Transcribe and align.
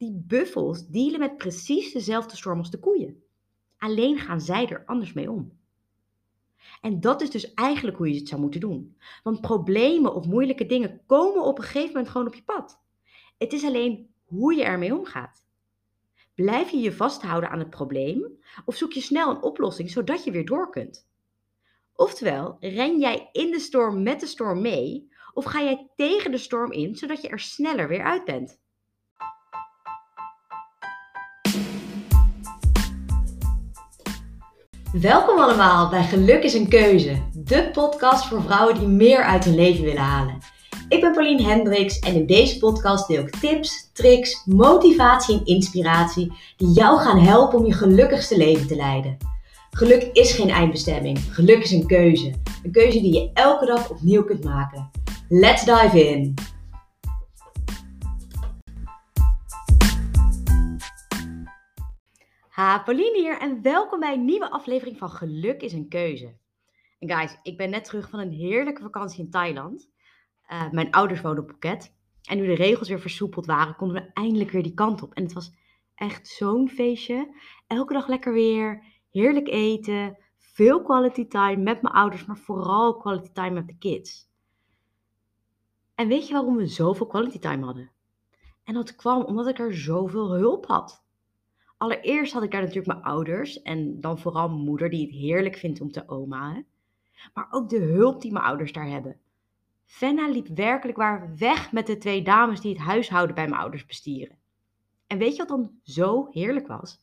Die 0.00 0.24
buffels 0.26 0.86
dealen 0.86 1.18
met 1.18 1.36
precies 1.36 1.92
dezelfde 1.92 2.36
storm 2.36 2.58
als 2.58 2.70
de 2.70 2.78
koeien. 2.78 3.22
Alleen 3.78 4.18
gaan 4.18 4.40
zij 4.40 4.68
er 4.68 4.82
anders 4.86 5.12
mee 5.12 5.30
om. 5.30 5.58
En 6.80 7.00
dat 7.00 7.22
is 7.22 7.30
dus 7.30 7.54
eigenlijk 7.54 7.96
hoe 7.96 8.12
je 8.12 8.18
het 8.18 8.28
zou 8.28 8.40
moeten 8.40 8.60
doen. 8.60 8.96
Want 9.22 9.40
problemen 9.40 10.14
of 10.14 10.26
moeilijke 10.26 10.66
dingen 10.66 11.00
komen 11.06 11.44
op 11.44 11.58
een 11.58 11.64
gegeven 11.64 11.92
moment 11.92 12.08
gewoon 12.08 12.26
op 12.26 12.34
je 12.34 12.42
pad. 12.42 12.80
Het 13.38 13.52
is 13.52 13.64
alleen 13.64 14.14
hoe 14.24 14.54
je 14.54 14.64
ermee 14.64 14.94
omgaat. 14.94 15.44
Blijf 16.34 16.70
je 16.70 16.78
je 16.78 16.92
vasthouden 16.92 17.50
aan 17.50 17.58
het 17.58 17.70
probleem 17.70 18.38
of 18.64 18.76
zoek 18.76 18.92
je 18.92 19.00
snel 19.00 19.30
een 19.30 19.42
oplossing 19.42 19.90
zodat 19.90 20.24
je 20.24 20.30
weer 20.30 20.46
door 20.46 20.70
kunt? 20.70 21.08
Oftewel, 21.92 22.56
ren 22.60 22.98
jij 22.98 23.28
in 23.32 23.50
de 23.50 23.60
storm 23.60 24.02
met 24.02 24.20
de 24.20 24.26
storm 24.26 24.60
mee 24.60 25.12
of 25.32 25.44
ga 25.44 25.62
jij 25.62 25.90
tegen 25.96 26.30
de 26.30 26.38
storm 26.38 26.72
in 26.72 26.96
zodat 26.96 27.22
je 27.22 27.28
er 27.28 27.40
sneller 27.40 27.88
weer 27.88 28.02
uit 28.02 28.24
bent? 28.24 28.60
Welkom 34.92 35.38
allemaal 35.38 35.88
bij 35.88 36.04
Geluk 36.04 36.42
is 36.42 36.54
een 36.54 36.68
Keuze, 36.68 37.22
de 37.32 37.70
podcast 37.72 38.26
voor 38.26 38.42
vrouwen 38.42 38.78
die 38.78 38.88
meer 38.88 39.22
uit 39.22 39.44
hun 39.44 39.54
leven 39.54 39.84
willen 39.84 40.02
halen. 40.02 40.38
Ik 40.88 41.00
ben 41.00 41.12
Pauline 41.12 41.42
Hendricks 41.42 41.98
en 41.98 42.14
in 42.14 42.26
deze 42.26 42.58
podcast 42.58 43.08
deel 43.08 43.22
ik 43.22 43.36
tips, 43.36 43.90
tricks, 43.92 44.42
motivatie 44.44 45.38
en 45.38 45.44
inspiratie 45.44 46.32
die 46.56 46.68
jou 46.72 46.98
gaan 47.00 47.18
helpen 47.18 47.58
om 47.58 47.66
je 47.66 47.72
gelukkigste 47.72 48.36
leven 48.36 48.66
te 48.66 48.76
leiden. 48.76 49.16
Geluk 49.70 50.02
is 50.12 50.32
geen 50.32 50.50
eindbestemming, 50.50 51.18
geluk 51.30 51.62
is 51.62 51.70
een 51.70 51.86
keuze. 51.86 52.32
Een 52.62 52.72
keuze 52.72 53.00
die 53.00 53.12
je 53.12 53.30
elke 53.34 53.66
dag 53.66 53.90
opnieuw 53.90 54.24
kunt 54.24 54.44
maken. 54.44 54.90
Let's 55.28 55.64
dive 55.64 56.08
in! 56.08 56.34
Ha, 62.60 62.82
Pauline 62.82 63.18
hier 63.18 63.38
en 63.38 63.62
welkom 63.62 64.00
bij 64.00 64.12
een 64.12 64.24
nieuwe 64.24 64.50
aflevering 64.50 64.98
van 64.98 65.10
Geluk 65.10 65.62
is 65.62 65.72
een 65.72 65.88
keuze. 65.88 66.36
En 66.98 67.10
guys, 67.10 67.38
ik 67.42 67.56
ben 67.56 67.70
net 67.70 67.84
terug 67.84 68.10
van 68.10 68.18
een 68.18 68.32
heerlijke 68.32 68.82
vakantie 68.82 69.24
in 69.24 69.30
Thailand. 69.30 69.90
Uh, 70.52 70.70
mijn 70.70 70.90
ouders 70.90 71.20
wonen 71.20 71.42
op 71.42 71.50
Phuket. 71.50 71.94
En 72.22 72.38
nu 72.38 72.46
de 72.46 72.54
regels 72.54 72.88
weer 72.88 73.00
versoepeld 73.00 73.46
waren, 73.46 73.76
konden 73.76 74.02
we 74.02 74.10
eindelijk 74.12 74.50
weer 74.50 74.62
die 74.62 74.74
kant 74.74 75.02
op. 75.02 75.14
En 75.14 75.22
het 75.22 75.32
was 75.32 75.52
echt 75.94 76.28
zo'n 76.28 76.68
feestje. 76.68 77.34
Elke 77.66 77.92
dag 77.92 78.08
lekker 78.08 78.32
weer, 78.32 78.84
heerlijk 79.10 79.48
eten, 79.48 80.18
veel 80.38 80.82
quality 80.82 81.26
time 81.26 81.62
met 81.62 81.82
mijn 81.82 81.94
ouders, 81.94 82.24
maar 82.24 82.38
vooral 82.38 82.96
quality 82.96 83.32
time 83.32 83.50
met 83.50 83.66
de 83.66 83.78
kids. 83.78 84.28
En 85.94 86.08
weet 86.08 86.26
je 86.26 86.32
waarom 86.32 86.56
we 86.56 86.66
zoveel 86.66 87.06
quality 87.06 87.38
time 87.38 87.64
hadden? 87.64 87.90
En 88.64 88.74
dat 88.74 88.96
kwam 88.96 89.22
omdat 89.22 89.46
ik 89.46 89.58
er 89.58 89.74
zoveel 89.74 90.32
hulp 90.32 90.66
had. 90.66 91.08
Allereerst 91.80 92.32
had 92.32 92.42
ik 92.42 92.50
daar 92.50 92.60
natuurlijk 92.60 92.86
mijn 92.86 93.02
ouders 93.02 93.62
en 93.62 94.00
dan 94.00 94.18
vooral 94.18 94.48
mijn 94.48 94.64
moeder 94.64 94.90
die 94.90 95.06
het 95.06 95.14
heerlijk 95.14 95.56
vindt 95.56 95.80
om 95.80 95.90
te 95.90 96.08
omaen. 96.08 96.66
Maar 97.34 97.46
ook 97.50 97.68
de 97.68 97.78
hulp 97.78 98.20
die 98.20 98.32
mijn 98.32 98.44
ouders 98.44 98.72
daar 98.72 98.88
hebben. 98.88 99.20
Fenna 99.84 100.28
liep 100.28 100.46
werkelijk 100.46 100.98
waar 100.98 101.36
weg 101.36 101.72
met 101.72 101.86
de 101.86 101.98
twee 101.98 102.22
dames 102.22 102.60
die 102.60 102.72
het 102.72 102.82
huishouden 102.82 103.34
bij 103.34 103.48
mijn 103.48 103.60
ouders 103.60 103.86
bestieren. 103.86 104.36
En 105.06 105.18
weet 105.18 105.32
je 105.32 105.38
wat 105.38 105.48
dan 105.48 105.70
zo 105.82 106.28
heerlijk 106.30 106.66
was? 106.66 107.00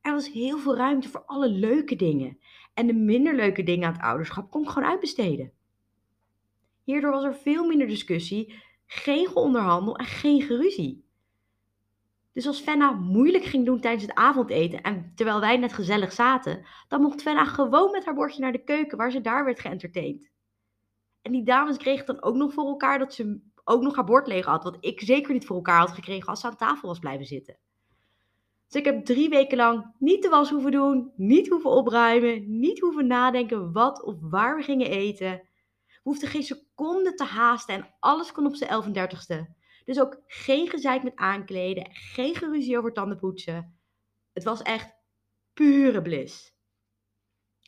Er 0.00 0.12
was 0.12 0.32
heel 0.32 0.58
veel 0.58 0.76
ruimte 0.76 1.08
voor 1.08 1.24
alle 1.24 1.48
leuke 1.48 1.96
dingen. 1.96 2.38
En 2.74 2.86
de 2.86 2.94
minder 2.94 3.34
leuke 3.34 3.62
dingen 3.62 3.86
aan 3.86 3.94
het 3.94 4.02
ouderschap 4.02 4.50
kon 4.50 4.62
ik 4.62 4.68
gewoon 4.68 4.88
uitbesteden. 4.88 5.52
Hierdoor 6.84 7.10
was 7.10 7.24
er 7.24 7.34
veel 7.34 7.66
minder 7.66 7.86
discussie, 7.86 8.54
geen 8.86 9.26
geonderhandel 9.26 9.96
en 9.96 10.06
geen 10.06 10.42
geruzie. 10.42 11.06
Dus 12.38 12.46
als 12.46 12.60
Fenna 12.60 12.90
moeilijk 12.90 13.44
ging 13.44 13.64
doen 13.64 13.80
tijdens 13.80 14.02
het 14.02 14.14
avondeten 14.14 14.82
en 14.82 15.12
terwijl 15.14 15.40
wij 15.40 15.56
net 15.56 15.72
gezellig 15.72 16.12
zaten, 16.12 16.66
dan 16.88 17.00
mocht 17.00 17.22
Fenna 17.22 17.44
gewoon 17.44 17.90
met 17.90 18.04
haar 18.04 18.14
bordje 18.14 18.40
naar 18.40 18.52
de 18.52 18.64
keuken 18.64 18.98
waar 18.98 19.10
ze 19.10 19.20
daar 19.20 19.44
werd 19.44 19.60
geëntertaind. 19.60 20.30
En 21.22 21.32
die 21.32 21.44
dames 21.44 21.76
kregen 21.76 22.06
dan 22.06 22.22
ook 22.22 22.34
nog 22.34 22.52
voor 22.52 22.66
elkaar 22.66 22.98
dat 22.98 23.14
ze 23.14 23.40
ook 23.64 23.82
nog 23.82 23.94
haar 23.94 24.04
bord 24.04 24.26
leeg 24.26 24.44
had, 24.44 24.64
wat 24.64 24.76
ik 24.80 25.00
zeker 25.00 25.32
niet 25.32 25.46
voor 25.46 25.56
elkaar 25.56 25.78
had 25.78 25.90
gekregen 25.90 26.28
als 26.28 26.40
ze 26.40 26.46
aan 26.46 26.56
tafel 26.56 26.88
was 26.88 26.98
blijven 26.98 27.26
zitten. 27.26 27.58
Dus 28.66 28.80
ik 28.80 28.84
heb 28.84 29.04
drie 29.04 29.28
weken 29.28 29.56
lang 29.56 29.94
niet 29.98 30.22
de 30.22 30.28
was 30.28 30.50
hoeven 30.50 30.70
doen, 30.70 31.12
niet 31.16 31.48
hoeven 31.48 31.70
opruimen, 31.70 32.58
niet 32.58 32.80
hoeven 32.80 33.06
nadenken 33.06 33.72
wat 33.72 34.02
of 34.02 34.16
waar 34.20 34.56
we 34.56 34.62
gingen 34.62 34.90
eten. 34.90 35.30
We 35.86 36.00
hoefden 36.02 36.28
geen 36.28 36.42
seconde 36.42 37.14
te 37.14 37.24
haasten 37.24 37.74
en 37.74 37.94
alles 38.00 38.32
kon 38.32 38.46
op 38.46 38.54
zijn 38.54 38.70
31ste. 38.82 39.57
Dus 39.88 40.00
ook 40.00 40.22
geen 40.26 40.68
gezeik 40.68 41.02
met 41.02 41.16
aankleden, 41.16 41.88
geen 41.90 42.34
geruzie 42.34 42.78
over 42.78 42.92
tandenpoetsen. 42.92 43.78
Het 44.32 44.44
was 44.44 44.62
echt 44.62 44.94
pure 45.52 46.02
bliss. 46.02 46.56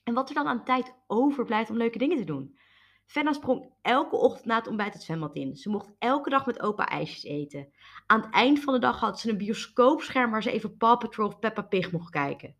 En 0.04 0.14
wat 0.14 0.28
er 0.28 0.34
dan 0.34 0.46
aan 0.46 0.64
tijd 0.64 0.94
overblijft 1.06 1.70
om 1.70 1.76
leuke 1.76 1.98
dingen 1.98 2.16
te 2.16 2.24
doen. 2.24 2.58
Fenna 3.06 3.32
sprong 3.32 3.72
elke 3.82 4.16
ochtend 4.16 4.44
na 4.44 4.56
het 4.56 4.66
ontbijt 4.66 4.92
het 4.92 5.02
zwembad 5.02 5.34
in. 5.34 5.56
Ze 5.56 5.70
mocht 5.70 5.92
elke 5.98 6.30
dag 6.30 6.46
met 6.46 6.60
opa 6.60 6.88
ijsjes 6.88 7.24
eten. 7.24 7.72
Aan 8.06 8.20
het 8.20 8.34
eind 8.34 8.60
van 8.60 8.74
de 8.74 8.80
dag 8.80 9.00
had 9.00 9.20
ze 9.20 9.30
een 9.30 9.38
bioscoopscherm 9.38 10.30
waar 10.30 10.42
ze 10.42 10.52
even 10.52 10.76
Paw 10.76 10.98
Patrol 10.98 11.26
of 11.26 11.38
Peppa 11.38 11.62
Pig 11.62 11.92
mocht 11.92 12.10
kijken. 12.10 12.56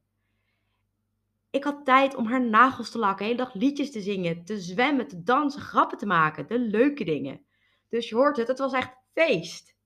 Ik 1.50 1.64
had 1.64 1.84
tijd 1.84 2.14
om 2.14 2.26
haar 2.26 2.44
nagels 2.44 2.90
te 2.90 2.98
lakken, 2.98 3.18
de 3.18 3.32
hele 3.32 3.44
dag 3.44 3.54
liedjes 3.54 3.92
te 3.92 4.00
zingen, 4.00 4.44
te 4.44 4.60
zwemmen, 4.60 5.08
te 5.08 5.22
dansen, 5.22 5.60
grappen 5.60 5.98
te 5.98 6.06
maken. 6.06 6.46
De 6.46 6.58
leuke 6.58 7.04
dingen. 7.04 7.44
Dus 7.88 8.08
je 8.08 8.14
hoort 8.14 8.36
het, 8.36 8.48
het 8.48 8.58
was 8.58 8.72
echt 8.72 8.98
feest. 9.12 9.78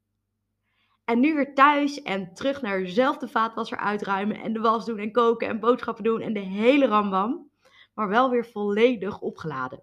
En 1.05 1.21
nu 1.21 1.35
weer 1.35 1.55
thuis 1.55 2.03
en 2.03 2.35
terug 2.35 2.63
naar 2.63 2.79
dezelfde 2.79 3.29
vaatwasser 3.29 3.79
uitruimen 3.79 4.41
en 4.41 4.53
de 4.53 4.61
was 4.61 4.85
doen 4.85 4.99
en 4.99 5.13
koken 5.13 5.49
en 5.49 5.61
boodschappen 5.61 6.05
doen 6.05 6.21
en 6.21 6.33
de 6.33 6.41
hele 6.41 6.87
rambam. 6.87 7.51
Maar 7.95 8.09
wel 8.09 8.31
weer 8.31 8.47
volledig 8.47 9.21
opgeladen. 9.21 9.83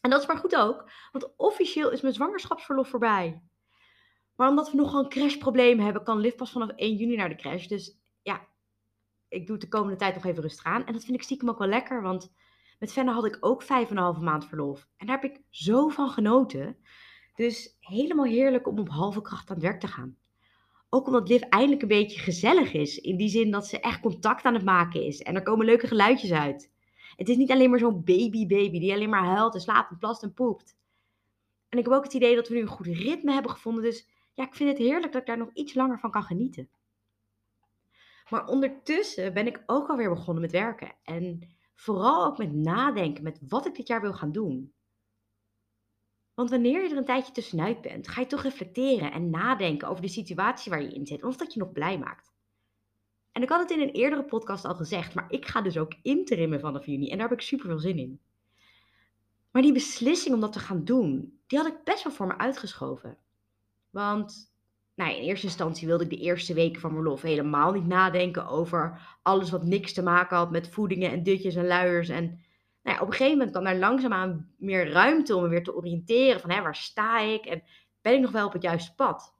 En 0.00 0.10
dat 0.10 0.20
is 0.20 0.26
maar 0.26 0.36
goed 0.36 0.56
ook, 0.56 0.90
want 1.12 1.36
officieel 1.36 1.90
is 1.90 2.00
mijn 2.00 2.14
zwangerschapsverlof 2.14 2.88
voorbij. 2.88 3.42
Maar 4.36 4.48
omdat 4.48 4.70
we 4.70 4.76
nogal 4.76 5.02
een 5.02 5.08
crashprobleem 5.08 5.78
hebben, 5.78 6.04
kan 6.04 6.18
Liv 6.18 6.34
pas 6.34 6.52
vanaf 6.52 6.68
1 6.68 6.96
juni 6.96 7.16
naar 7.16 7.28
de 7.28 7.34
crash. 7.34 7.66
Dus 7.66 7.98
ja, 8.22 8.46
ik 9.28 9.46
doe 9.46 9.56
het 9.56 9.64
de 9.64 9.70
komende 9.70 9.96
tijd 9.96 10.14
nog 10.14 10.24
even 10.24 10.42
rustig 10.42 10.64
aan. 10.64 10.86
En 10.86 10.92
dat 10.92 11.04
vind 11.04 11.16
ik 11.16 11.22
stiekem 11.22 11.48
ook 11.48 11.58
wel 11.58 11.68
lekker, 11.68 12.02
want 12.02 12.32
met 12.78 12.92
Fenne 12.92 13.12
had 13.12 13.24
ik 13.24 13.36
ook 13.40 13.62
5,5 13.62 13.68
maand 14.20 14.46
verlof. 14.46 14.88
En 14.96 15.06
daar 15.06 15.20
heb 15.20 15.30
ik 15.30 15.40
zo 15.50 15.88
van 15.88 16.08
genoten. 16.08 16.76
Dus 17.34 17.76
helemaal 17.80 18.24
heerlijk 18.24 18.66
om 18.66 18.78
op 18.78 18.88
halve 18.88 19.22
kracht 19.22 19.50
aan 19.50 19.56
het 19.56 19.64
werk 19.64 19.80
te 19.80 19.86
gaan. 19.86 20.16
Ook 20.88 21.06
omdat 21.06 21.28
Liv 21.28 21.40
eindelijk 21.40 21.82
een 21.82 21.88
beetje 21.88 22.20
gezellig 22.20 22.72
is. 22.72 22.98
In 22.98 23.16
die 23.16 23.28
zin 23.28 23.50
dat 23.50 23.66
ze 23.66 23.80
echt 23.80 24.00
contact 24.00 24.44
aan 24.44 24.54
het 24.54 24.64
maken 24.64 25.02
is. 25.02 25.22
En 25.22 25.34
er 25.34 25.42
komen 25.42 25.66
leuke 25.66 25.86
geluidjes 25.86 26.32
uit. 26.32 26.70
Het 27.16 27.28
is 27.28 27.36
niet 27.36 27.50
alleen 27.50 27.70
maar 27.70 27.78
zo'n 27.78 28.04
baby-baby 28.04 28.80
die 28.80 28.92
alleen 28.92 29.10
maar 29.10 29.24
huilt 29.24 29.54
en 29.54 29.60
slaapt 29.60 29.90
en 29.90 29.98
plast 29.98 30.22
en 30.22 30.34
poept. 30.34 30.76
En 31.68 31.78
ik 31.78 31.84
heb 31.84 31.94
ook 31.94 32.04
het 32.04 32.14
idee 32.14 32.34
dat 32.34 32.48
we 32.48 32.54
nu 32.54 32.60
een 32.60 32.66
goed 32.66 32.86
ritme 32.86 33.32
hebben 33.32 33.50
gevonden. 33.50 33.82
Dus 33.82 34.08
ja, 34.34 34.44
ik 34.44 34.54
vind 34.54 34.68
het 34.68 34.78
heerlijk 34.78 35.12
dat 35.12 35.20
ik 35.20 35.26
daar 35.26 35.38
nog 35.38 35.50
iets 35.52 35.74
langer 35.74 35.98
van 35.98 36.10
kan 36.10 36.22
genieten. 36.22 36.68
Maar 38.28 38.46
ondertussen 38.46 39.34
ben 39.34 39.46
ik 39.46 39.62
ook 39.66 39.88
alweer 39.88 40.08
begonnen 40.08 40.42
met 40.42 40.52
werken. 40.52 40.92
En 41.02 41.48
vooral 41.74 42.24
ook 42.24 42.38
met 42.38 42.52
nadenken 42.52 43.22
met 43.22 43.40
wat 43.48 43.66
ik 43.66 43.74
dit 43.74 43.86
jaar 43.86 44.00
wil 44.00 44.12
gaan 44.12 44.32
doen. 44.32 44.72
Want 46.34 46.50
wanneer 46.50 46.82
je 46.82 46.90
er 46.90 46.96
een 46.96 47.04
tijdje 47.04 47.32
tussenuit 47.32 47.80
bent, 47.80 48.08
ga 48.08 48.20
je 48.20 48.26
toch 48.26 48.42
reflecteren 48.42 49.12
en 49.12 49.30
nadenken 49.30 49.88
over 49.88 50.02
de 50.02 50.08
situatie 50.08 50.70
waar 50.70 50.82
je 50.82 50.94
in 50.94 51.06
zit. 51.06 51.24
Of 51.24 51.36
dat 51.36 51.52
je 51.52 51.60
nog 51.60 51.72
blij 51.72 51.98
maakt. 51.98 52.32
En 53.32 53.42
ik 53.42 53.48
had 53.48 53.60
het 53.60 53.70
in 53.70 53.80
een 53.80 53.94
eerdere 53.94 54.24
podcast 54.24 54.64
al 54.64 54.74
gezegd, 54.74 55.14
maar 55.14 55.26
ik 55.28 55.46
ga 55.46 55.60
dus 55.60 55.78
ook 55.78 55.94
interimmen 56.02 56.60
vanaf 56.60 56.86
juni. 56.86 57.10
En 57.10 57.18
daar 57.18 57.28
heb 57.28 57.38
ik 57.38 57.44
super 57.44 57.66
veel 57.66 57.78
zin 57.78 57.98
in. 57.98 58.20
Maar 59.50 59.62
die 59.62 59.72
beslissing 59.72 60.34
om 60.34 60.40
dat 60.40 60.52
te 60.52 60.58
gaan 60.58 60.84
doen, 60.84 61.38
die 61.46 61.58
had 61.58 61.66
ik 61.66 61.84
best 61.84 62.04
wel 62.04 62.12
voor 62.12 62.26
me 62.26 62.38
uitgeschoven. 62.38 63.18
Want 63.90 64.52
nou, 64.94 65.10
in 65.10 65.22
eerste 65.22 65.46
instantie 65.46 65.86
wilde 65.86 66.04
ik 66.04 66.10
de 66.10 66.16
eerste 66.16 66.54
weken 66.54 66.80
van 66.80 66.92
mijn 66.92 67.04
lof 67.04 67.22
helemaal 67.22 67.72
niet 67.72 67.86
nadenken 67.86 68.46
over 68.46 69.00
alles 69.22 69.50
wat 69.50 69.64
niks 69.64 69.92
te 69.92 70.02
maken 70.02 70.36
had 70.36 70.50
met 70.50 70.68
voedingen 70.68 71.10
en 71.10 71.22
dutjes 71.22 71.54
en 71.54 71.66
luiers. 71.66 72.08
En 72.08 72.40
nou 72.82 73.00
op 73.00 73.06
een 73.06 73.12
gegeven 73.12 73.32
moment 73.32 73.50
kwam 73.50 73.64
daar 73.64 73.76
langzaamaan 73.76 74.54
meer 74.56 74.90
ruimte 74.90 75.36
om 75.36 75.42
me 75.42 75.48
weer 75.48 75.64
te 75.64 75.74
oriënteren 75.74 76.40
van 76.40 76.50
hè, 76.50 76.62
waar 76.62 76.76
sta 76.76 77.18
ik 77.18 77.44
en 77.44 77.62
ben 78.00 78.14
ik 78.14 78.20
nog 78.20 78.30
wel 78.30 78.46
op 78.46 78.52
het 78.52 78.62
juiste 78.62 78.94
pad 78.94 79.34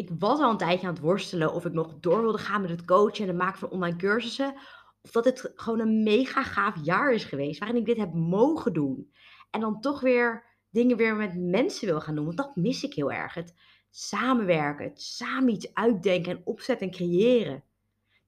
ik 0.00 0.10
was 0.18 0.40
al 0.40 0.50
een 0.50 0.56
tijdje 0.56 0.86
aan 0.86 0.92
het 0.92 1.02
worstelen 1.02 1.52
of 1.52 1.64
ik 1.64 1.72
nog 1.72 1.94
door 2.00 2.22
wilde 2.22 2.38
gaan 2.38 2.60
met 2.60 2.70
het 2.70 2.84
coachen 2.84 3.22
en 3.22 3.28
het 3.28 3.36
maken 3.36 3.58
van 3.58 3.70
online 3.70 3.96
cursussen. 3.96 4.54
Of 5.02 5.10
dat 5.10 5.24
het 5.24 5.52
gewoon 5.54 5.80
een 5.80 6.02
mega 6.02 6.42
gaaf 6.42 6.76
jaar 6.82 7.12
is 7.12 7.24
geweest 7.24 7.58
waarin 7.58 7.78
ik 7.78 7.84
dit 7.84 7.96
heb 7.96 8.12
mogen 8.12 8.72
doen. 8.72 9.12
En 9.50 9.60
dan 9.60 9.80
toch 9.80 10.00
weer 10.00 10.44
dingen 10.70 10.96
weer 10.96 11.16
met 11.16 11.38
mensen 11.38 11.86
wil 11.86 12.00
gaan 12.00 12.14
doen. 12.14 12.24
Want 12.24 12.36
dat 12.36 12.56
mis 12.56 12.82
ik 12.82 12.94
heel 12.94 13.12
erg. 13.12 13.34
Het 13.34 13.54
samenwerken, 13.90 14.84
het 14.84 15.02
samen 15.02 15.52
iets 15.52 15.74
uitdenken 15.74 16.32
en 16.32 16.42
opzetten 16.44 16.86
en 16.86 16.92
creëren. 16.92 17.64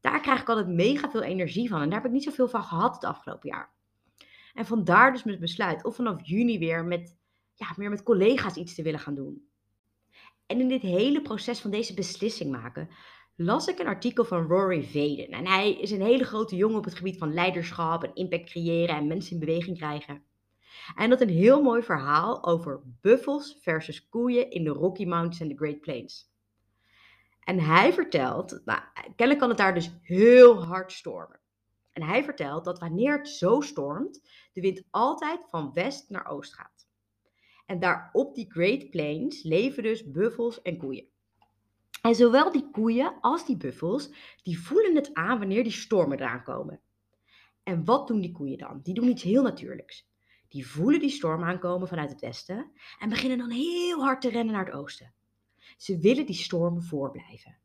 Daar 0.00 0.20
krijg 0.20 0.40
ik 0.40 0.48
altijd 0.48 0.68
mega 0.68 1.10
veel 1.10 1.22
energie 1.22 1.68
van. 1.68 1.80
En 1.80 1.88
daar 1.88 1.98
heb 1.98 2.06
ik 2.06 2.12
niet 2.12 2.24
zoveel 2.24 2.48
van 2.48 2.62
gehad 2.62 2.94
het 2.94 3.04
afgelopen 3.04 3.48
jaar. 3.48 3.72
En 4.54 4.66
vandaar 4.66 5.12
dus 5.12 5.24
mijn 5.24 5.38
besluit 5.38 5.84
om 5.84 5.92
vanaf 5.92 6.26
juni 6.26 6.58
weer 6.58 6.84
met, 6.84 7.16
ja, 7.54 7.72
meer 7.76 7.90
met 7.90 8.02
collega's 8.02 8.56
iets 8.56 8.74
te 8.74 8.82
willen 8.82 9.00
gaan 9.00 9.14
doen. 9.14 9.48
En 10.46 10.60
in 10.60 10.68
dit 10.68 10.82
hele 10.82 11.22
proces 11.22 11.60
van 11.60 11.70
deze 11.70 11.94
beslissing 11.94 12.50
maken, 12.50 12.88
las 13.36 13.66
ik 13.66 13.78
een 13.78 13.86
artikel 13.86 14.24
van 14.24 14.46
Rory 14.46 14.82
Vaden. 14.84 15.28
En 15.28 15.46
hij 15.46 15.72
is 15.72 15.90
een 15.90 16.02
hele 16.02 16.24
grote 16.24 16.56
jongen 16.56 16.78
op 16.78 16.84
het 16.84 16.94
gebied 16.94 17.18
van 17.18 17.34
leiderschap 17.34 18.04
en 18.04 18.14
impact 18.14 18.50
creëren 18.50 18.96
en 18.96 19.06
mensen 19.06 19.32
in 19.32 19.38
beweging 19.38 19.76
krijgen. 19.76 20.22
En 20.96 21.10
dat 21.10 21.20
een 21.20 21.28
heel 21.28 21.62
mooi 21.62 21.82
verhaal 21.82 22.44
over 22.44 22.80
buffels 23.00 23.58
versus 23.60 24.08
koeien 24.08 24.50
in 24.50 24.64
de 24.64 24.70
Rocky 24.70 25.04
Mountains 25.04 25.40
en 25.40 25.48
de 25.48 25.56
Great 25.56 25.80
Plains. 25.80 26.30
En 27.44 27.60
hij 27.60 27.92
vertelt, 27.92 28.60
nou, 28.64 28.80
kennelijk 28.94 29.38
kan 29.38 29.48
het 29.48 29.58
daar 29.58 29.74
dus 29.74 29.90
heel 30.02 30.64
hard 30.64 30.92
stormen. 30.92 31.41
En 31.92 32.02
hij 32.02 32.24
vertelt 32.24 32.64
dat 32.64 32.78
wanneer 32.78 33.18
het 33.18 33.28
zo 33.28 33.60
stormt, 33.60 34.20
de 34.52 34.60
wind 34.60 34.84
altijd 34.90 35.40
van 35.48 35.72
west 35.72 36.10
naar 36.10 36.26
oost 36.26 36.54
gaat. 36.54 36.88
En 37.66 37.78
daar 37.78 38.10
op 38.12 38.34
die 38.34 38.50
Great 38.50 38.90
Plains 38.90 39.42
leven 39.42 39.82
dus 39.82 40.10
buffels 40.10 40.62
en 40.62 40.76
koeien. 40.76 41.06
En 42.02 42.14
zowel 42.14 42.52
die 42.52 42.70
koeien 42.70 43.20
als 43.20 43.46
die 43.46 43.56
buffels, 43.56 44.10
die 44.42 44.60
voelen 44.60 44.94
het 44.94 45.14
aan 45.14 45.38
wanneer 45.38 45.62
die 45.62 45.72
stormen 45.72 46.18
eraan 46.18 46.42
komen. 46.42 46.80
En 47.62 47.84
wat 47.84 48.06
doen 48.06 48.20
die 48.20 48.32
koeien 48.32 48.58
dan? 48.58 48.80
Die 48.82 48.94
doen 48.94 49.08
iets 49.08 49.22
heel 49.22 49.42
natuurlijks. 49.42 50.10
Die 50.48 50.66
voelen 50.66 51.00
die 51.00 51.10
storm 51.10 51.44
aankomen 51.44 51.88
vanuit 51.88 52.10
het 52.10 52.20
westen 52.20 52.72
en 52.98 53.08
beginnen 53.08 53.38
dan 53.38 53.50
heel 53.50 54.02
hard 54.02 54.20
te 54.20 54.30
rennen 54.30 54.54
naar 54.54 54.64
het 54.64 54.74
oosten. 54.74 55.14
Ze 55.76 55.98
willen 55.98 56.26
die 56.26 56.34
storm 56.34 56.82
voorblijven. 56.82 57.61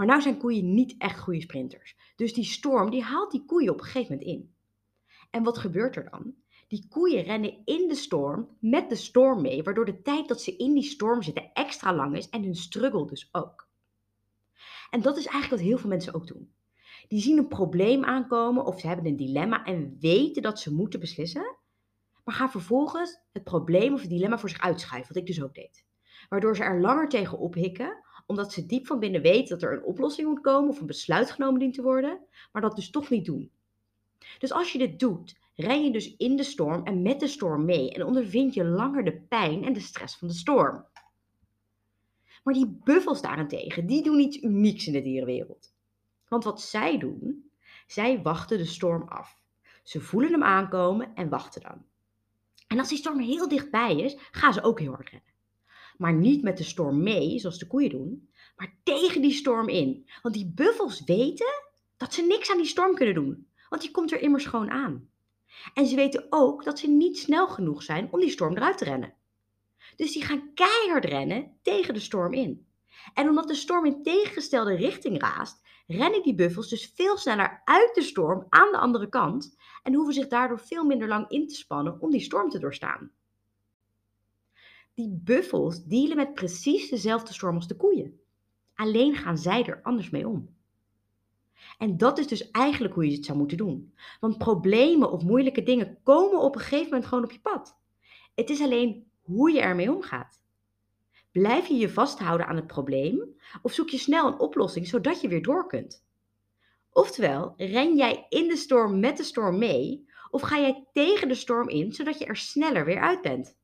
Maar 0.00 0.08
nou 0.08 0.20
zijn 0.20 0.38
koeien 0.38 0.74
niet 0.74 0.94
echt 0.98 1.18
goede 1.18 1.40
sprinters. 1.40 1.96
Dus 2.16 2.34
die 2.34 2.44
storm 2.44 2.90
die 2.90 3.02
haalt 3.02 3.30
die 3.30 3.44
koeien 3.44 3.72
op 3.72 3.78
een 3.78 3.84
gegeven 3.84 4.16
moment 4.16 4.30
in. 4.30 4.54
En 5.30 5.42
wat 5.42 5.58
gebeurt 5.58 5.96
er 5.96 6.10
dan? 6.10 6.34
Die 6.68 6.86
koeien 6.88 7.22
rennen 7.22 7.62
in 7.64 7.88
de 7.88 7.94
storm 7.94 8.56
met 8.60 8.88
de 8.88 8.94
storm 8.94 9.42
mee, 9.42 9.62
waardoor 9.62 9.84
de 9.84 10.02
tijd 10.02 10.28
dat 10.28 10.42
ze 10.42 10.56
in 10.56 10.74
die 10.74 10.82
storm 10.82 11.22
zitten 11.22 11.52
extra 11.52 11.94
lang 11.94 12.16
is 12.16 12.28
en 12.28 12.42
hun 12.42 12.54
struggle 12.54 13.06
dus 13.06 13.28
ook. 13.32 13.68
En 14.90 15.02
dat 15.02 15.16
is 15.16 15.26
eigenlijk 15.26 15.62
wat 15.62 15.70
heel 15.70 15.78
veel 15.78 15.90
mensen 15.90 16.14
ook 16.14 16.26
doen. 16.26 16.52
Die 17.08 17.20
zien 17.20 17.38
een 17.38 17.48
probleem 17.48 18.04
aankomen 18.04 18.64
of 18.64 18.80
ze 18.80 18.86
hebben 18.86 19.06
een 19.06 19.16
dilemma 19.16 19.64
en 19.64 19.96
weten 19.98 20.42
dat 20.42 20.60
ze 20.60 20.74
moeten 20.74 21.00
beslissen, 21.00 21.56
maar 22.24 22.34
gaan 22.34 22.50
vervolgens 22.50 23.20
het 23.32 23.44
probleem 23.44 23.94
of 23.94 24.00
het 24.00 24.10
dilemma 24.10 24.38
voor 24.38 24.48
zich 24.48 24.60
uitschuiven, 24.60 25.14
wat 25.14 25.22
ik 25.22 25.28
dus 25.28 25.42
ook 25.42 25.54
deed. 25.54 25.84
Waardoor 26.28 26.56
ze 26.56 26.62
er 26.62 26.80
langer 26.80 27.08
tegen 27.08 27.38
ophikken, 27.38 28.04
omdat 28.30 28.52
ze 28.52 28.66
diep 28.66 28.86
van 28.86 28.98
binnen 28.98 29.22
weten 29.22 29.58
dat 29.58 29.68
er 29.68 29.76
een 29.76 29.84
oplossing 29.84 30.28
moet 30.28 30.40
komen 30.40 30.70
of 30.70 30.80
een 30.80 30.86
besluit 30.86 31.30
genomen 31.30 31.60
dient 31.60 31.74
te 31.74 31.82
worden, 31.82 32.20
maar 32.52 32.62
dat 32.62 32.76
dus 32.76 32.90
toch 32.90 33.10
niet 33.10 33.24
doen. 33.24 33.50
Dus 34.38 34.52
als 34.52 34.72
je 34.72 34.78
dit 34.78 34.98
doet, 34.98 35.38
ren 35.54 35.84
je 35.84 35.92
dus 35.92 36.16
in 36.16 36.36
de 36.36 36.42
storm 36.42 36.84
en 36.86 37.02
met 37.02 37.20
de 37.20 37.26
storm 37.26 37.64
mee 37.64 37.92
en 37.92 38.04
ondervind 38.04 38.54
je 38.54 38.64
langer 38.64 39.04
de 39.04 39.20
pijn 39.20 39.64
en 39.64 39.72
de 39.72 39.80
stress 39.80 40.16
van 40.16 40.28
de 40.28 40.34
storm. 40.34 40.84
Maar 42.44 42.54
die 42.54 42.80
buffels 42.84 43.22
daarentegen, 43.22 43.86
die 43.86 44.02
doen 44.02 44.18
iets 44.18 44.42
unieks 44.42 44.86
in 44.86 44.92
de 44.92 45.02
dierenwereld. 45.02 45.74
Want 46.28 46.44
wat 46.44 46.60
zij 46.60 46.98
doen, 46.98 47.50
zij 47.86 48.22
wachten 48.22 48.58
de 48.58 48.64
storm 48.64 49.08
af. 49.08 49.42
Ze 49.82 50.00
voelen 50.00 50.32
hem 50.32 50.42
aankomen 50.42 51.14
en 51.14 51.28
wachten 51.28 51.60
dan. 51.60 51.84
En 52.66 52.78
als 52.78 52.88
die 52.88 52.98
storm 52.98 53.18
heel 53.18 53.48
dichtbij 53.48 53.96
is, 53.96 54.16
gaan 54.30 54.52
ze 54.52 54.62
ook 54.62 54.80
heel 54.80 54.92
hard 54.92 55.08
rennen. 55.08 55.29
Maar 56.00 56.12
niet 56.12 56.42
met 56.42 56.56
de 56.56 56.64
storm 56.64 57.02
mee, 57.02 57.38
zoals 57.38 57.58
de 57.58 57.66
koeien 57.66 57.90
doen, 57.90 58.28
maar 58.56 58.74
tegen 58.82 59.22
die 59.22 59.32
storm 59.32 59.68
in. 59.68 60.08
Want 60.22 60.34
die 60.34 60.52
buffels 60.54 61.04
weten 61.04 61.62
dat 61.96 62.14
ze 62.14 62.22
niks 62.22 62.50
aan 62.50 62.56
die 62.56 62.66
storm 62.66 62.94
kunnen 62.94 63.14
doen, 63.14 63.46
want 63.68 63.82
die 63.82 63.90
komt 63.90 64.12
er 64.12 64.20
immers 64.20 64.44
gewoon 64.46 64.70
aan. 64.70 65.08
En 65.74 65.86
ze 65.86 65.96
weten 65.96 66.26
ook 66.30 66.64
dat 66.64 66.78
ze 66.78 66.88
niet 66.88 67.18
snel 67.18 67.48
genoeg 67.48 67.82
zijn 67.82 68.08
om 68.10 68.20
die 68.20 68.30
storm 68.30 68.56
eruit 68.56 68.78
te 68.78 68.84
rennen. 68.84 69.14
Dus 69.96 70.12
die 70.12 70.24
gaan 70.24 70.54
keihard 70.54 71.04
rennen 71.04 71.58
tegen 71.62 71.94
de 71.94 72.00
storm 72.00 72.32
in. 72.32 72.66
En 73.14 73.28
omdat 73.28 73.48
de 73.48 73.54
storm 73.54 73.86
in 73.86 74.02
tegengestelde 74.02 74.74
richting 74.74 75.20
raast, 75.20 75.62
rennen 75.86 76.22
die 76.22 76.34
buffels 76.34 76.68
dus 76.68 76.92
veel 76.94 77.16
sneller 77.16 77.62
uit 77.64 77.94
de 77.94 78.02
storm 78.02 78.46
aan 78.48 78.72
de 78.72 78.78
andere 78.78 79.08
kant 79.08 79.56
en 79.82 79.94
hoeven 79.94 80.14
zich 80.14 80.28
daardoor 80.28 80.60
veel 80.60 80.84
minder 80.84 81.08
lang 81.08 81.30
in 81.30 81.48
te 81.48 81.54
spannen 81.54 82.00
om 82.00 82.10
die 82.10 82.20
storm 82.20 82.50
te 82.50 82.58
doorstaan. 82.58 83.10
Die 85.00 85.20
buffels 85.24 85.84
dealen 85.84 86.16
met 86.16 86.34
precies 86.34 86.88
dezelfde 86.88 87.32
storm 87.32 87.54
als 87.54 87.66
de 87.66 87.76
koeien. 87.76 88.20
Alleen 88.74 89.14
gaan 89.14 89.38
zij 89.38 89.64
er 89.64 89.82
anders 89.82 90.10
mee 90.10 90.28
om. 90.28 90.54
En 91.78 91.96
dat 91.96 92.18
is 92.18 92.26
dus 92.26 92.50
eigenlijk 92.50 92.94
hoe 92.94 93.06
je 93.06 93.16
het 93.16 93.24
zou 93.24 93.38
moeten 93.38 93.56
doen. 93.56 93.94
Want 94.20 94.38
problemen 94.38 95.12
of 95.12 95.22
moeilijke 95.22 95.62
dingen 95.62 95.98
komen 96.02 96.40
op 96.40 96.54
een 96.54 96.60
gegeven 96.60 96.84
moment 96.84 97.06
gewoon 97.06 97.24
op 97.24 97.32
je 97.32 97.40
pad. 97.40 97.76
Het 98.34 98.50
is 98.50 98.60
alleen 98.60 99.10
hoe 99.20 99.52
je 99.52 99.60
ermee 99.60 99.92
omgaat. 99.92 100.42
Blijf 101.32 101.66
je 101.66 101.76
je 101.76 101.90
vasthouden 101.90 102.46
aan 102.46 102.56
het 102.56 102.66
probleem 102.66 103.36
of 103.62 103.72
zoek 103.72 103.88
je 103.88 103.98
snel 103.98 104.26
een 104.26 104.40
oplossing 104.40 104.86
zodat 104.86 105.20
je 105.20 105.28
weer 105.28 105.42
door 105.42 105.66
kunt? 105.66 106.04
Oftewel, 106.92 107.54
ren 107.56 107.96
jij 107.96 108.26
in 108.28 108.48
de 108.48 108.56
storm 108.56 109.00
met 109.00 109.16
de 109.16 109.24
storm 109.24 109.58
mee 109.58 110.08
of 110.30 110.40
ga 110.42 110.58
jij 110.58 110.86
tegen 110.92 111.28
de 111.28 111.34
storm 111.34 111.68
in 111.68 111.92
zodat 111.92 112.18
je 112.18 112.24
er 112.24 112.36
sneller 112.36 112.84
weer 112.84 113.00
uit 113.00 113.22
bent? 113.22 113.58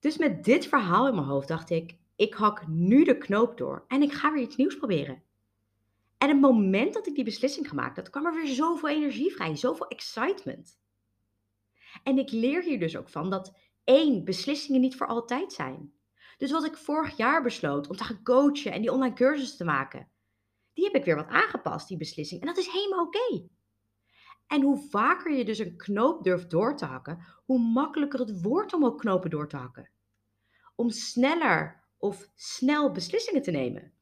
Dus 0.00 0.16
met 0.16 0.44
dit 0.44 0.66
verhaal 0.66 1.08
in 1.08 1.14
mijn 1.14 1.26
hoofd 1.26 1.48
dacht 1.48 1.70
ik, 1.70 1.96
ik 2.16 2.34
hak 2.34 2.66
nu 2.66 3.04
de 3.04 3.18
knoop 3.18 3.58
door 3.58 3.84
en 3.88 4.02
ik 4.02 4.12
ga 4.12 4.32
weer 4.32 4.42
iets 4.42 4.56
nieuws 4.56 4.76
proberen. 4.76 5.22
En 6.18 6.28
het 6.28 6.40
moment 6.40 6.94
dat 6.94 7.06
ik 7.06 7.14
die 7.14 7.24
beslissing 7.24 7.68
gemaakt 7.68 7.96
had, 7.96 8.10
kwam 8.10 8.26
er 8.26 8.34
weer 8.34 8.54
zoveel 8.54 8.88
energie 8.88 9.32
vrij, 9.32 9.56
zoveel 9.56 9.88
excitement. 9.88 10.78
En 12.02 12.18
ik 12.18 12.30
leer 12.30 12.62
hier 12.62 12.78
dus 12.78 12.96
ook 12.96 13.08
van 13.08 13.30
dat 13.30 13.54
één, 13.84 14.24
beslissingen 14.24 14.80
niet 14.80 14.96
voor 14.96 15.06
altijd 15.06 15.52
zijn. 15.52 15.92
Dus 16.38 16.50
wat 16.50 16.64
ik 16.64 16.76
vorig 16.76 17.16
jaar 17.16 17.42
besloot 17.42 17.88
om 17.88 17.96
te 17.96 18.04
gaan 18.04 18.22
coachen 18.22 18.72
en 18.72 18.80
die 18.80 18.92
online 18.92 19.14
cursus 19.14 19.56
te 19.56 19.64
maken, 19.64 20.08
die 20.72 20.84
heb 20.84 20.94
ik 20.94 21.04
weer 21.04 21.16
wat 21.16 21.28
aangepast, 21.28 21.88
die 21.88 21.96
beslissing. 21.96 22.40
En 22.40 22.46
dat 22.46 22.58
is 22.58 22.68
helemaal 22.68 23.04
oké. 23.04 23.48
En 24.50 24.62
hoe 24.62 24.88
vaker 24.88 25.32
je 25.32 25.44
dus 25.44 25.58
een 25.58 25.76
knoop 25.76 26.24
durft 26.24 26.50
door 26.50 26.76
te 26.76 26.84
hakken, 26.84 27.18
hoe 27.44 27.58
makkelijker 27.58 28.18
het 28.18 28.42
wordt 28.42 28.72
om 28.72 28.84
ook 28.84 28.98
knopen 28.98 29.30
door 29.30 29.48
te 29.48 29.56
hakken. 29.56 29.90
Om 30.74 30.90
sneller 30.90 31.84
of 31.98 32.30
snel 32.34 32.92
beslissingen 32.92 33.42
te 33.42 33.50
nemen. 33.50 33.92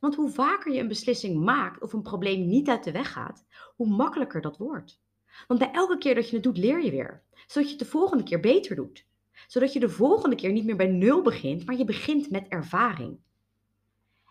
Want 0.00 0.14
hoe 0.14 0.30
vaker 0.30 0.72
je 0.72 0.80
een 0.80 0.88
beslissing 0.88 1.44
maakt 1.44 1.82
of 1.82 1.92
een 1.92 2.02
probleem 2.02 2.46
niet 2.46 2.68
uit 2.68 2.84
de 2.84 2.92
weg 2.92 3.12
gaat, 3.12 3.46
hoe 3.76 3.88
makkelijker 3.88 4.40
dat 4.40 4.56
wordt. 4.56 5.00
Want 5.46 5.60
bij 5.60 5.72
elke 5.72 5.98
keer 5.98 6.14
dat 6.14 6.28
je 6.28 6.34
het 6.34 6.44
doet, 6.44 6.58
leer 6.58 6.84
je 6.84 6.90
weer. 6.90 7.22
Zodat 7.46 7.70
je 7.70 7.76
het 7.76 7.84
de 7.84 7.90
volgende 7.90 8.24
keer 8.24 8.40
beter 8.40 8.76
doet. 8.76 9.06
Zodat 9.46 9.72
je 9.72 9.80
de 9.80 9.88
volgende 9.88 10.36
keer 10.36 10.52
niet 10.52 10.64
meer 10.64 10.76
bij 10.76 10.86
nul 10.86 11.22
begint, 11.22 11.66
maar 11.66 11.76
je 11.76 11.84
begint 11.84 12.30
met 12.30 12.48
ervaring. 12.48 13.18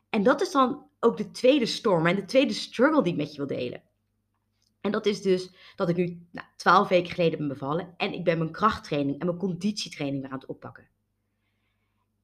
En 0.10 0.24
dat 0.24 0.42
is 0.42 0.52
dan 0.52 0.90
ook 1.00 1.18
de 1.18 1.32
tweede 1.32 1.66
storm 1.66 2.06
en 2.06 2.16
de 2.16 2.26
tweede 2.26 2.54
struggle 2.54 3.04
die 3.04 3.12
ik 3.12 3.20
met 3.20 3.32
je 3.32 3.38
wil 3.38 3.58
delen. 3.58 3.87
En 4.82 4.92
dat 4.92 5.06
is 5.06 5.22
dus 5.22 5.52
dat 5.76 5.90
ik 5.90 5.96
nu 5.96 6.28
nou, 6.32 6.48
twaalf 6.56 6.88
weken 6.88 7.12
geleden 7.12 7.38
ben 7.38 7.48
bevallen 7.48 7.94
en 7.98 8.14
ik 8.14 8.24
ben 8.24 8.38
mijn 8.38 8.52
krachttraining 8.52 9.20
en 9.20 9.26
mijn 9.26 9.38
conditietraining 9.38 10.22
weer 10.22 10.32
aan 10.32 10.40
het 10.40 10.48
oppakken. 10.48 10.88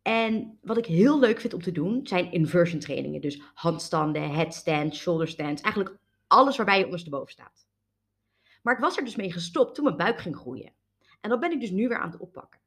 En 0.01 0.57
wat 0.61 0.77
ik 0.77 0.85
heel 0.85 1.19
leuk 1.19 1.39
vind 1.39 1.53
om 1.53 1.61
te 1.61 1.71
doen, 1.71 2.07
zijn 2.07 2.31
inversion 2.31 2.79
trainingen. 2.79 3.21
Dus 3.21 3.41
handstanden, 3.53 4.31
headstands, 4.31 4.99
shoulder 4.99 5.27
stands. 5.27 5.61
Eigenlijk 5.61 5.97
alles 6.27 6.57
waarbij 6.57 6.77
je 6.79 6.85
ondersteboven 6.85 7.31
staat. 7.31 7.67
Maar 8.61 8.73
ik 8.73 8.79
was 8.79 8.97
er 8.97 9.03
dus 9.03 9.15
mee 9.15 9.31
gestopt 9.31 9.75
toen 9.75 9.83
mijn 9.83 9.97
buik 9.97 10.19
ging 10.19 10.35
groeien. 10.35 10.73
En 11.21 11.29
dat 11.29 11.39
ben 11.39 11.51
ik 11.51 11.59
dus 11.59 11.71
nu 11.71 11.87
weer 11.87 11.99
aan 11.99 12.11
het 12.11 12.19
oppakken. 12.19 12.59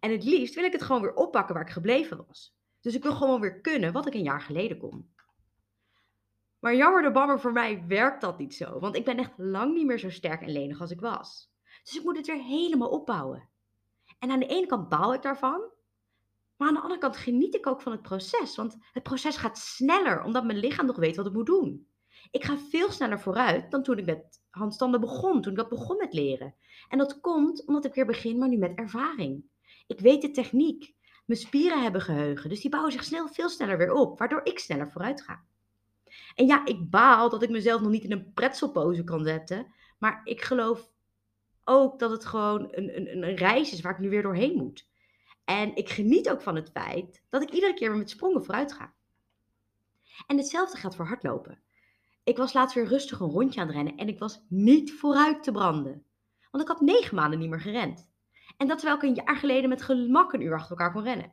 En 0.00 0.10
het 0.10 0.24
liefst 0.24 0.54
wil 0.54 0.64
ik 0.64 0.72
het 0.72 0.82
gewoon 0.82 1.02
weer 1.02 1.14
oppakken 1.14 1.54
waar 1.54 1.64
ik 1.64 1.72
gebleven 1.72 2.24
was. 2.26 2.56
Dus 2.80 2.94
ik 2.94 3.02
wil 3.02 3.14
gewoon 3.14 3.40
weer 3.40 3.60
kunnen 3.60 3.92
wat 3.92 4.06
ik 4.06 4.14
een 4.14 4.22
jaar 4.22 4.40
geleden 4.40 4.78
kon. 4.78 5.14
Maar 6.66 6.76
jammer 6.76 7.02
de 7.02 7.10
bammer, 7.10 7.40
voor 7.40 7.52
mij 7.52 7.84
werkt 7.86 8.20
dat 8.20 8.38
niet 8.38 8.54
zo. 8.54 8.78
Want 8.78 8.96
ik 8.96 9.04
ben 9.04 9.18
echt 9.18 9.32
lang 9.36 9.74
niet 9.74 9.86
meer 9.86 9.98
zo 9.98 10.10
sterk 10.10 10.42
en 10.42 10.52
lenig 10.52 10.80
als 10.80 10.90
ik 10.90 11.00
was. 11.00 11.50
Dus 11.82 11.96
ik 11.96 12.04
moet 12.04 12.16
het 12.16 12.26
weer 12.26 12.42
helemaal 12.42 12.88
opbouwen. 12.88 13.48
En 14.18 14.30
aan 14.30 14.38
de 14.38 14.46
ene 14.46 14.66
kant 14.66 14.88
baal 14.88 15.14
ik 15.14 15.22
daarvan. 15.22 15.60
Maar 16.56 16.68
aan 16.68 16.74
de 16.74 16.80
andere 16.80 17.00
kant 17.00 17.16
geniet 17.16 17.54
ik 17.54 17.66
ook 17.66 17.80
van 17.80 17.92
het 17.92 18.02
proces. 18.02 18.56
Want 18.56 18.76
het 18.92 19.02
proces 19.02 19.36
gaat 19.36 19.58
sneller, 19.58 20.22
omdat 20.22 20.44
mijn 20.44 20.58
lichaam 20.58 20.86
nog 20.86 20.96
weet 20.96 21.16
wat 21.16 21.24
het 21.24 21.34
moet 21.34 21.46
doen. 21.46 21.88
Ik 22.30 22.44
ga 22.44 22.58
veel 22.58 22.90
sneller 22.90 23.20
vooruit 23.20 23.70
dan 23.70 23.82
toen 23.82 23.98
ik 23.98 24.06
met 24.06 24.42
handstanden 24.50 25.00
begon, 25.00 25.42
toen 25.42 25.52
ik 25.52 25.58
dat 25.58 25.68
begon 25.68 25.96
met 25.96 26.12
leren. 26.12 26.54
En 26.88 26.98
dat 26.98 27.20
komt 27.20 27.66
omdat 27.66 27.84
ik 27.84 27.94
weer 27.94 28.06
begin, 28.06 28.38
maar 28.38 28.48
nu 28.48 28.56
met 28.56 28.78
ervaring. 28.78 29.44
Ik 29.86 30.00
weet 30.00 30.22
de 30.22 30.30
techniek. 30.30 30.94
Mijn 31.26 31.40
spieren 31.40 31.82
hebben 31.82 32.00
geheugen, 32.00 32.50
dus 32.50 32.60
die 32.60 32.70
bouwen 32.70 32.92
zich 32.92 33.04
snel, 33.04 33.28
veel 33.28 33.48
sneller 33.48 33.78
weer 33.78 33.92
op, 33.92 34.18
waardoor 34.18 34.40
ik 34.44 34.58
sneller 34.58 34.90
vooruit 34.90 35.22
ga. 35.22 35.44
En 36.34 36.46
ja, 36.46 36.66
ik 36.66 36.90
baal 36.90 37.30
dat 37.30 37.42
ik 37.42 37.50
mezelf 37.50 37.80
nog 37.80 37.90
niet 37.90 38.04
in 38.04 38.12
een 38.12 38.32
pretzelpose 38.32 39.04
kan 39.04 39.24
zetten, 39.24 39.66
maar 39.98 40.20
ik 40.24 40.42
geloof 40.42 40.90
ook 41.64 41.98
dat 41.98 42.10
het 42.10 42.24
gewoon 42.24 42.68
een, 42.70 42.96
een, 42.96 43.22
een 43.22 43.36
reis 43.36 43.72
is 43.72 43.80
waar 43.80 43.92
ik 43.92 43.98
nu 43.98 44.08
weer 44.08 44.22
doorheen 44.22 44.56
moet. 44.56 44.88
En 45.44 45.76
ik 45.76 45.88
geniet 45.88 46.30
ook 46.30 46.42
van 46.42 46.56
het 46.56 46.70
feit 46.70 47.22
dat 47.28 47.42
ik 47.42 47.50
iedere 47.50 47.74
keer 47.74 47.88
weer 47.88 47.98
met 47.98 48.10
sprongen 48.10 48.44
vooruit 48.44 48.72
ga. 48.72 48.94
En 50.26 50.36
hetzelfde 50.36 50.78
geldt 50.78 50.96
voor 50.96 51.06
hardlopen. 51.06 51.60
Ik 52.24 52.36
was 52.36 52.52
laatst 52.52 52.74
weer 52.74 52.86
rustig 52.86 53.20
een 53.20 53.30
rondje 53.30 53.60
aan 53.60 53.66
het 53.66 53.76
rennen 53.76 53.96
en 53.96 54.08
ik 54.08 54.18
was 54.18 54.44
niet 54.48 54.92
vooruit 54.92 55.42
te 55.42 55.52
branden. 55.52 56.04
Want 56.50 56.62
ik 56.62 56.68
had 56.68 56.80
negen 56.80 57.16
maanden 57.16 57.38
niet 57.38 57.50
meer 57.50 57.60
gerend. 57.60 58.08
En 58.56 58.68
dat 58.68 58.78
terwijl 58.78 58.98
ik 58.98 59.08
een 59.08 59.24
jaar 59.24 59.36
geleden 59.36 59.68
met 59.68 59.82
gemak 59.82 60.32
een 60.32 60.40
uur 60.40 60.54
achter 60.54 60.70
elkaar 60.70 60.92
kon 60.92 61.02
rennen. 61.02 61.32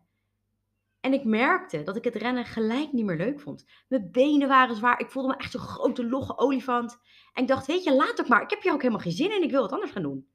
En 1.04 1.14
ik 1.14 1.24
merkte 1.24 1.84
dat 1.84 1.96
ik 1.96 2.04
het 2.04 2.16
rennen 2.16 2.46
gelijk 2.46 2.92
niet 2.92 3.06
meer 3.06 3.18
leuk 3.18 3.40
vond. 3.40 3.66
Mijn 3.88 4.12
benen 4.12 4.48
waren 4.48 4.76
zwaar. 4.76 5.00
Ik 5.00 5.12
voelde 5.12 5.28
me 5.28 5.36
echt 5.36 5.52
zo'n 5.52 5.62
grote 5.62 6.06
logge 6.06 6.38
olifant. 6.38 6.98
En 7.34 7.42
ik 7.42 7.48
dacht, 7.48 7.68
weet 7.68 7.84
je, 7.84 7.94
laat 7.94 8.18
het 8.18 8.28
maar. 8.28 8.42
Ik 8.42 8.50
heb 8.50 8.62
hier 8.62 8.72
ook 8.72 8.82
helemaal 8.82 9.02
geen 9.02 9.12
zin 9.12 9.32
in. 9.32 9.44
Ik 9.44 9.52
wil 9.52 9.62
wat 9.62 9.72
anders 9.72 9.92
gaan 9.92 10.02
doen. 10.02 10.28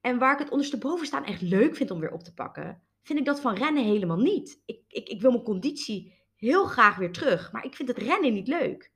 En 0.00 0.18
waar 0.18 0.32
ik 0.32 0.38
het 0.38 0.50
ondersteboven 0.50 1.06
staan 1.06 1.24
echt 1.24 1.40
leuk 1.40 1.76
vind 1.76 1.90
om 1.90 2.00
weer 2.00 2.12
op 2.12 2.22
te 2.22 2.34
pakken, 2.34 2.82
vind 3.02 3.18
ik 3.18 3.24
dat 3.24 3.40
van 3.40 3.54
rennen 3.54 3.84
helemaal 3.84 4.16
niet. 4.16 4.62
Ik, 4.64 4.84
ik, 4.88 5.08
ik 5.08 5.20
wil 5.20 5.30
mijn 5.30 5.42
conditie 5.42 6.14
heel 6.36 6.64
graag 6.64 6.96
weer 6.96 7.12
terug, 7.12 7.52
maar 7.52 7.64
ik 7.64 7.74
vind 7.74 7.88
het 7.88 7.98
rennen 7.98 8.32
niet 8.32 8.48
leuk. 8.48 8.92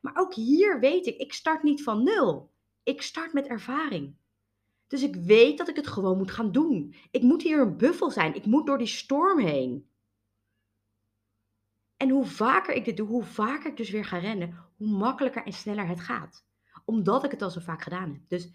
Maar 0.00 0.16
ook 0.16 0.34
hier 0.34 0.80
weet 0.80 1.06
ik, 1.06 1.16
ik 1.16 1.32
start 1.32 1.62
niet 1.62 1.82
van 1.82 2.02
nul. 2.02 2.52
Ik 2.82 3.02
start 3.02 3.32
met 3.32 3.46
ervaring. 3.46 4.16
Dus 4.94 5.02
ik 5.02 5.16
weet 5.16 5.58
dat 5.58 5.68
ik 5.68 5.76
het 5.76 5.86
gewoon 5.86 6.16
moet 6.16 6.30
gaan 6.30 6.52
doen. 6.52 6.94
Ik 7.10 7.22
moet 7.22 7.42
hier 7.42 7.60
een 7.60 7.76
buffel 7.76 8.10
zijn. 8.10 8.34
Ik 8.34 8.44
moet 8.44 8.66
door 8.66 8.78
die 8.78 8.86
storm 8.86 9.38
heen. 9.38 9.88
En 11.96 12.10
hoe 12.10 12.24
vaker 12.24 12.74
ik 12.74 12.84
dit 12.84 12.96
doe, 12.96 13.06
hoe 13.06 13.24
vaker 13.24 13.70
ik 13.70 13.76
dus 13.76 13.90
weer 13.90 14.04
ga 14.04 14.18
rennen, 14.18 14.58
hoe 14.76 14.88
makkelijker 14.88 15.44
en 15.44 15.52
sneller 15.52 15.86
het 15.86 16.00
gaat. 16.00 16.46
Omdat 16.84 17.24
ik 17.24 17.30
het 17.30 17.42
al 17.42 17.50
zo 17.50 17.60
vaak 17.60 17.82
gedaan 17.82 18.12
heb. 18.12 18.20
Dus 18.28 18.48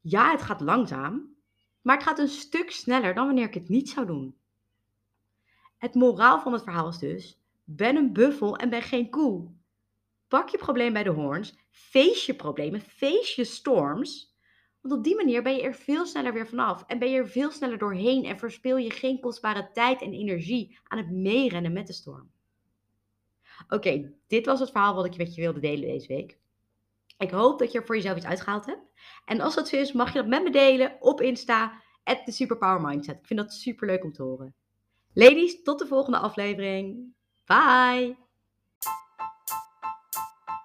ja, 0.00 0.30
het 0.30 0.42
gaat 0.42 0.60
langzaam, 0.60 1.36
maar 1.80 1.96
het 1.96 2.04
gaat 2.04 2.18
een 2.18 2.28
stuk 2.28 2.70
sneller 2.70 3.14
dan 3.14 3.26
wanneer 3.26 3.46
ik 3.46 3.54
het 3.54 3.68
niet 3.68 3.88
zou 3.88 4.06
doen. 4.06 4.36
Het 5.78 5.94
moraal 5.94 6.40
van 6.40 6.52
het 6.52 6.62
verhaal 6.62 6.88
is 6.88 6.98
dus: 6.98 7.40
ben 7.64 7.96
een 7.96 8.12
buffel 8.12 8.56
en 8.56 8.70
ben 8.70 8.82
geen 8.82 9.10
koe. 9.10 9.50
Pak 10.28 10.48
je 10.48 10.58
probleem 10.58 10.92
bij 10.92 11.02
de 11.02 11.10
hoorns, 11.10 11.54
feest 11.70 12.26
je 12.26 12.34
problemen, 12.34 12.80
feest 12.80 13.34
je 13.34 13.44
storms 13.44 14.31
want 14.82 14.94
op 14.94 15.04
die 15.04 15.16
manier 15.16 15.42
ben 15.42 15.54
je 15.54 15.62
er 15.62 15.74
veel 15.74 16.06
sneller 16.06 16.32
weer 16.32 16.46
vanaf 16.46 16.84
en 16.86 16.98
ben 16.98 17.10
je 17.10 17.18
er 17.18 17.28
veel 17.28 17.50
sneller 17.50 17.78
doorheen 17.78 18.24
en 18.24 18.38
verspil 18.38 18.76
je 18.76 18.90
geen 18.90 19.20
kostbare 19.20 19.70
tijd 19.72 20.02
en 20.02 20.12
energie 20.12 20.78
aan 20.84 20.98
het 20.98 21.10
meerennen 21.10 21.72
met 21.72 21.86
de 21.86 21.92
storm. 21.92 22.30
Oké, 23.68 24.12
dit 24.26 24.46
was 24.46 24.60
het 24.60 24.70
verhaal 24.70 24.94
wat 24.94 25.04
ik 25.04 25.16
met 25.16 25.34
je 25.34 25.40
wilde 25.40 25.60
delen 25.60 25.88
deze 25.88 26.08
week. 26.08 26.38
Ik 27.18 27.30
hoop 27.30 27.58
dat 27.58 27.72
je 27.72 27.78
er 27.78 27.86
voor 27.86 27.94
jezelf 27.94 28.16
iets 28.16 28.26
uitgehaald 28.26 28.66
hebt. 28.66 28.90
En 29.24 29.40
als 29.40 29.54
dat 29.54 29.68
zo 29.68 29.76
is, 29.76 29.92
mag 29.92 30.12
je 30.12 30.18
dat 30.18 30.28
met 30.28 30.42
me 30.42 30.50
delen 30.50 30.96
op 31.00 31.20
Insta, 31.20 31.82
at 32.04 32.24
the 32.24 32.32
Superpower 32.32 32.80
Mindset. 32.80 33.18
Ik 33.18 33.26
vind 33.26 33.40
dat 33.40 33.52
super 33.52 33.86
leuk 33.86 34.04
om 34.04 34.12
te 34.12 34.22
horen. 34.22 34.54
Ladies, 35.14 35.62
tot 35.62 35.78
de 35.78 35.86
volgende 35.86 36.18
aflevering. 36.18 37.14
Bye! 37.46 38.21